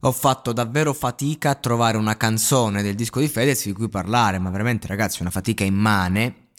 [0.00, 4.38] Ho fatto davvero fatica a trovare una canzone del disco di Fedez di cui parlare,
[4.38, 6.50] ma veramente ragazzi una fatica immane.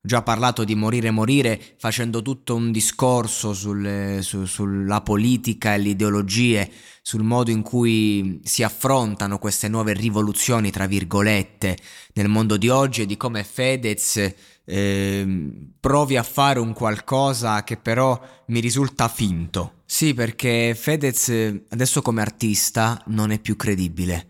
[0.00, 5.78] Ho già parlato di morire morire facendo tutto un discorso sul, su, sulla politica e
[5.78, 6.70] le ideologie,
[7.02, 11.76] sul modo in cui si affrontano queste nuove rivoluzioni, tra virgolette,
[12.14, 14.34] nel mondo di oggi e di come Fedez
[14.70, 15.26] eh,
[15.80, 19.82] provi a fare un qualcosa che però mi risulta finto.
[19.86, 21.30] Sì, perché Fedez
[21.70, 24.26] adesso come artista non è più credibile.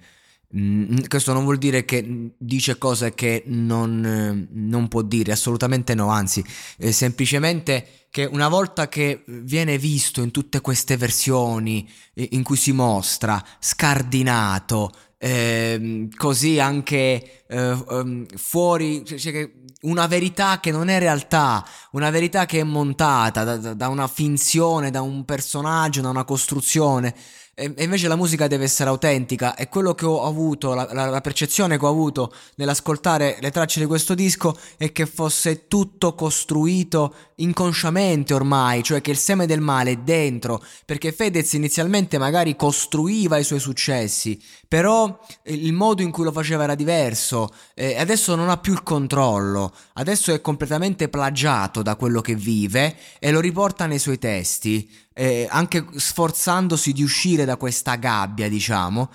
[0.57, 6.09] Mm, questo non vuol dire che dice cose che non, non può dire, assolutamente no,
[6.09, 6.43] anzi,
[6.79, 12.57] eh, semplicemente che una volta che viene visto in tutte queste versioni eh, in cui
[12.57, 19.51] si mostra scardinato, eh, così anche eh, um, fuori, cioè, cioè
[19.83, 24.91] una verità che non è realtà, una verità che è montata da, da una finzione,
[24.91, 27.15] da un personaggio, da una costruzione.
[27.61, 31.21] E, invece la musica deve essere autentica e quello che ho avuto, la, la, la,
[31.21, 37.15] percezione che ho avuto nell'ascoltare le tracce di questo disco è che fosse tutto costruito
[37.37, 43.39] inconsciamente ormai, cioè che il seme del male è dentro, perché Fedez inizialmente magari costruiva
[43.39, 48.51] i suoi successi, però il modo in cui lo faceva era diverso e adesso non
[48.51, 53.87] ha più il controllo, adesso è completamente plagiato da quello che vive e lo riporta
[53.87, 59.11] nei suoi testi eh, anche sforzandosi di uscire da questa gabbia, diciamo,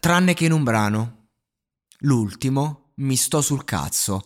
[0.00, 1.28] tranne che in un brano.
[2.00, 4.22] L'ultimo, mi sto sul cazzo.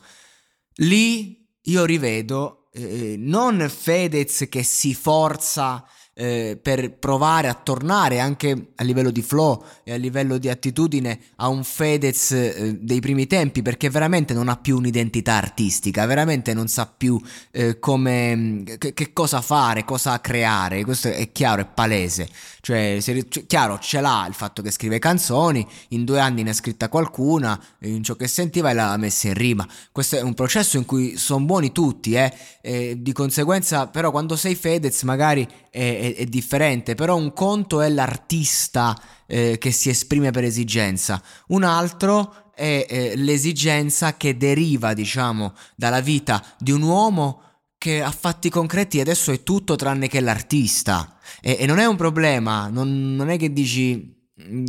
[0.77, 5.87] Lì io rivedo eh, non Fedez che si forza
[6.21, 11.17] eh, per provare a tornare anche a livello di flow e a livello di attitudine
[11.37, 16.55] a un Fedez eh, dei primi tempi perché veramente non ha più un'identità artistica, veramente
[16.55, 17.21] non sa più
[17.53, 22.29] eh, come, che, che, cosa fare, cosa creare, questo è chiaro, è palese,
[22.63, 26.51] cioè, se, cioè, chiaro ce l'ha il fatto che scrive canzoni, in due anni ne
[26.51, 30.35] ha scritta qualcuna, in ciò che sentiva e l'ha messa in rima, questo è un
[30.35, 36.08] processo in cui sono buoni tutti, eh, di conseguenza però quando sei Fedez magari è,
[36.08, 41.65] è, è differente, però un conto è l'artista eh, che si esprime per esigenza, un
[41.65, 47.43] altro è eh, l'esigenza che deriva, diciamo, dalla vita di un uomo
[47.79, 51.17] che ha fatti concreti e adesso è tutto tranne che l'artista.
[51.41, 54.18] E, e non è un problema, non, non è che dici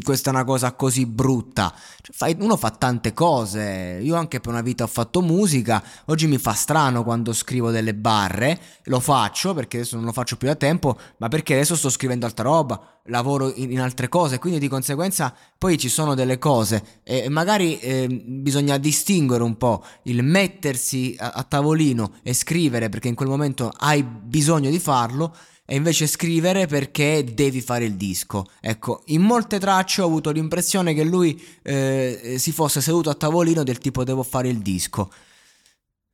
[0.04, 1.74] questa è una cosa così brutta.
[2.02, 4.00] Cioè, uno fa tante cose.
[4.02, 5.84] Io anche per una vita ho fatto musica.
[6.06, 8.60] Oggi mi fa strano quando scrivo delle barre.
[8.86, 12.26] Lo faccio perché adesso non lo faccio più da tempo, ma perché adesso sto scrivendo
[12.26, 12.82] altra roba.
[13.06, 14.40] Lavoro in, in altre cose.
[14.40, 17.02] Quindi di conseguenza poi ci sono delle cose.
[17.04, 23.08] E magari eh, bisogna distinguere un po' il mettersi a, a tavolino e scrivere perché
[23.08, 25.36] in quel momento hai bisogno di farlo
[25.72, 28.48] e invece scrivere perché devi fare il disco.
[28.60, 33.62] Ecco, in molte tracce ho avuto l'impressione che lui eh, si fosse seduto a tavolino
[33.62, 35.12] del tipo devo fare il disco.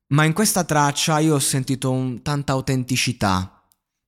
[0.08, 3.64] Ma in questa traccia io ho sentito un, tanta autenticità.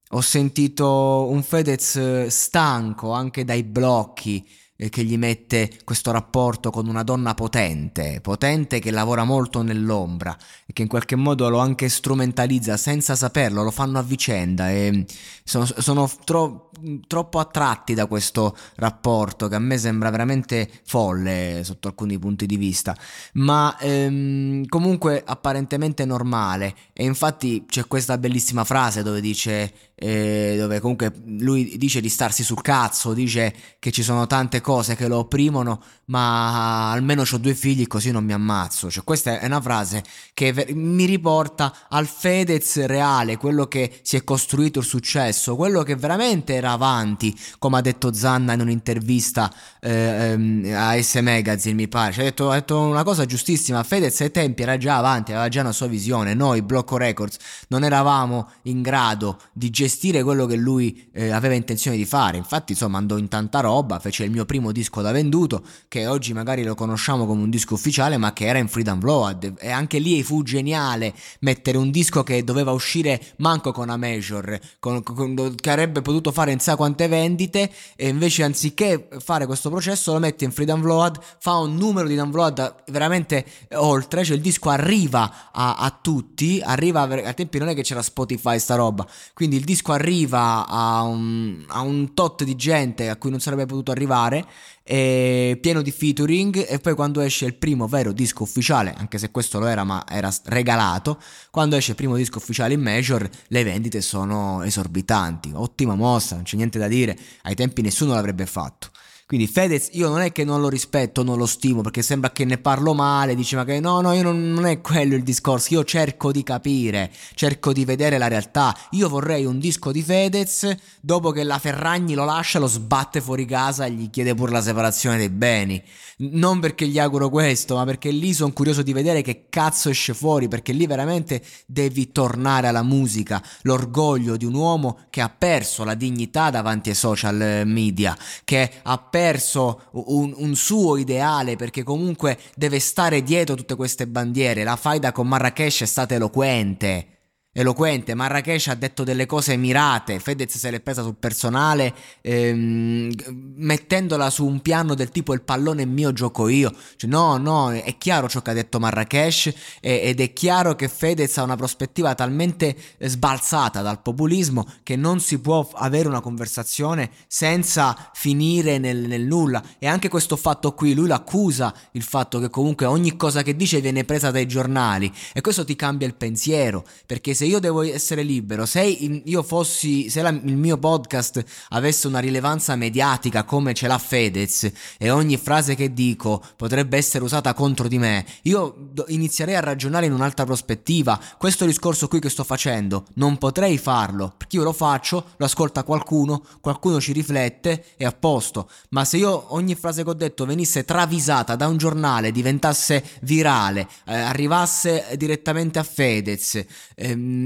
[0.09, 4.45] Ho sentito un Fedez stanco anche dai blocchi,
[4.77, 10.73] che gli mette questo rapporto con una donna potente, potente che lavora molto nell'ombra e
[10.73, 15.05] che in qualche modo lo anche strumentalizza senza saperlo, lo fanno a vicenda e
[15.43, 16.69] sono, sono tro,
[17.07, 22.57] troppo attratti da questo rapporto che a me sembra veramente folle sotto alcuni punti di
[22.57, 22.95] vista,
[23.33, 30.79] ma ehm, comunque apparentemente normale e infatti c'è questa bellissima frase dove dice eh, dove
[30.79, 35.17] comunque lui dice di starsi sul cazzo, dice che ci sono tante cose che lo
[35.17, 38.91] opprimono, ma almeno ho due figli così non mi ammazzo.
[38.91, 40.03] Cioè, questa è una frase
[40.35, 45.95] che mi riporta al Fedez reale, quello che si è costruito il successo, quello che
[45.95, 49.51] veramente era avanti, come ha detto Zanna in un'intervista
[49.81, 52.13] eh, ehm, a S Magazine, mi pare.
[52.13, 55.49] Cioè, ha, detto, ha detto una cosa giustissima, Fedez ai tempi era già avanti, aveva
[55.49, 57.37] già una sua visione, noi, Blocco Records,
[57.69, 62.37] non eravamo in grado di gestire gestire quello che lui eh, aveva intenzione di fare.
[62.37, 66.33] Infatti, insomma, andò in tanta roba, fece il mio primo disco da venduto, che oggi
[66.33, 69.37] magari lo conosciamo come un disco ufficiale, ma che era in Freedom Flow.
[69.59, 74.59] E anche lì fu geniale mettere un disco che doveva uscire manco con una major,
[74.79, 79.69] con, con, che avrebbe potuto fare in sa quante vendite, e invece anziché fare questo
[79.69, 84.41] processo lo mette in Freedom Flow, fa un numero di download veramente oltre, cioè il
[84.41, 88.75] disco arriva a, a tutti, arriva a, a tempi non è che c'era Spotify sta
[88.75, 93.39] roba, quindi il disco arriva a un, a un tot di gente a cui non
[93.39, 94.45] sarebbe potuto arrivare,
[94.83, 99.59] pieno di featuring e poi quando esce il primo vero disco ufficiale, anche se questo
[99.59, 101.19] lo era ma era regalato,
[101.51, 106.45] quando esce il primo disco ufficiale in major le vendite sono esorbitanti, ottima mossa, non
[106.45, 108.89] c'è niente da dire, ai tempi nessuno l'avrebbe fatto.
[109.27, 112.45] Quindi Fedez io non è che non lo rispetto, non lo stimo, perché sembra che
[112.45, 115.73] ne parlo male, dice ma che no, no, io non, non è quello il discorso,
[115.73, 118.73] io cerco di capire, cerco di vedere la realtà.
[118.91, 123.43] Io vorrei un disco di Fedez, dopo che la Ferragni lo lascia, lo sbatte fuori
[123.43, 125.83] casa e gli chiede pure la separazione dei beni.
[126.19, 130.13] Non perché gli auguro questo, ma perché lì sono curioso di vedere che cazzo esce
[130.13, 135.83] fuori, perché lì veramente devi tornare alla musica, l'orgoglio di un uomo che ha perso
[135.83, 141.81] la dignità davanti ai social media, che ha perso perso un, un, suo ideale perché
[141.81, 144.63] comunque deve stare dietro tutte queste bandiere.
[144.63, 147.16] La faida con Marrakesh è stata eloquente
[147.57, 148.13] eloquente.
[148.13, 150.19] Marrakesh ha detto delle cose mirate.
[150.19, 153.11] Fedez se l'è presa sul personale, ehm,
[153.55, 156.71] mettendola su un piano del tipo il pallone è mio, gioco io.
[156.95, 159.47] Cioè, no, no, è chiaro ciò che ha detto Marrakesh
[159.81, 165.19] e, ed è chiaro che Fedez ha una prospettiva talmente sbalzata dal populismo che non
[165.19, 169.63] si può avere una conversazione senza finire nel, nel nulla.
[169.79, 173.81] E anche questo fatto qui, lui l'accusa il fatto che comunque ogni cosa che dice
[173.81, 178.23] viene presa dai giornali e questo ti cambia il pensiero perché se io devo essere
[178.23, 183.87] libero, se io fossi, se la, il mio podcast avesse una rilevanza mediatica come ce
[183.87, 189.55] l'ha Fedez e ogni frase che dico potrebbe essere usata contro di me, io inizierei
[189.55, 191.19] a ragionare in un'altra prospettiva.
[191.37, 195.83] Questo discorso qui che sto facendo non potrei farlo, perché io lo faccio, lo ascolta
[195.83, 198.69] qualcuno, qualcuno ci riflette e a posto.
[198.89, 203.87] Ma se io ogni frase che ho detto venisse travisata da un giornale, diventasse virale,
[204.05, 206.63] eh, arrivasse direttamente a Fedez,
[206.95, 207.36] ehm,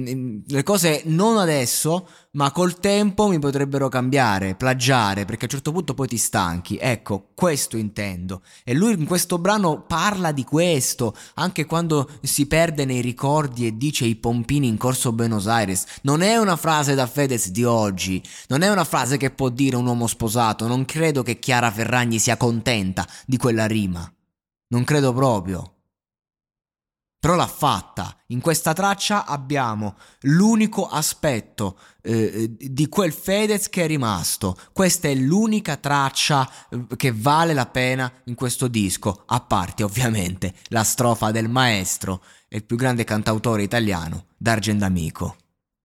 [0.48, 5.72] le cose non adesso, ma col tempo mi potrebbero cambiare, plagiare, perché a un certo
[5.72, 6.78] punto poi ti stanchi.
[6.78, 8.42] Ecco, questo intendo.
[8.64, 13.78] E lui in questo brano parla di questo, anche quando si perde nei ricordi e
[13.78, 15.86] dice i pompini in corso Buenos Aires.
[16.04, 19.76] Non è una frase da Fedez di oggi, non è una frase che può dire
[19.76, 20.68] un uomo sposato.
[20.68, 24.12] Non credo che Chiara Ferragni sia contenta di quella rima.
[24.68, 25.81] Non credo proprio.
[27.22, 28.18] Però l'ha fatta.
[28.30, 34.58] In questa traccia abbiamo l'unico aspetto eh, di quel Fedez che è rimasto.
[34.74, 40.56] Questa è l'unica traccia eh, che vale la pena in questo disco, a parte ovviamente
[40.70, 45.36] la strofa del maestro e il più grande cantautore italiano, D'Argent Amico.